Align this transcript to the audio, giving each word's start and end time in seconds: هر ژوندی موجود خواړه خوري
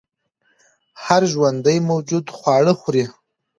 هر 1.05 1.21
ژوندی 1.31 1.77
موجود 1.89 2.25
خواړه 2.37 2.73
خوري 2.79 3.05